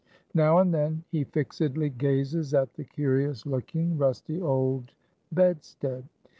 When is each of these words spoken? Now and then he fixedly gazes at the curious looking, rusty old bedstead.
Now 0.33 0.57
and 0.57 0.73
then 0.73 1.03
he 1.11 1.25
fixedly 1.25 1.91
gazes 1.91 2.55
at 2.55 2.73
the 2.73 2.83
curious 2.83 3.45
looking, 3.45 3.99
rusty 3.99 4.41
old 4.41 4.93
bedstead. 5.31 6.05